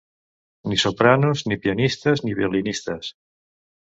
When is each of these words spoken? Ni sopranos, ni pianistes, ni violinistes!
Ni 0.71 0.77
sopranos, 0.83 1.43
ni 1.51 1.59
pianistes, 1.67 2.25
ni 2.27 2.35
violinistes! 2.39 3.13